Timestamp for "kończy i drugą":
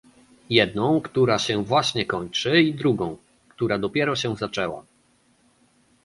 2.05-3.17